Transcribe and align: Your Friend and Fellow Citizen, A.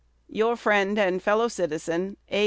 Your 0.31 0.55
Friend 0.55 0.97
and 0.97 1.21
Fellow 1.21 1.47
Citizen, 1.47 2.17
A. 2.31 2.39